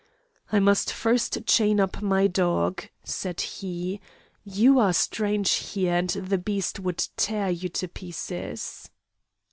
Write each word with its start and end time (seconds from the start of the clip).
'I 0.51 0.61
must 0.61 0.91
first 0.91 1.45
chain 1.45 1.79
up 1.79 2.01
my 2.01 2.25
dog,' 2.25 2.89
said 3.03 3.39
he, 3.41 4.01
'you 4.43 4.79
are 4.79 4.93
strange 4.93 5.51
here, 5.73 5.93
and 5.93 6.09
the 6.09 6.39
beast 6.39 6.79
would 6.79 7.05
tear 7.15 7.51
you 7.51 7.69
to 7.69 7.87
pieces. 7.87 8.89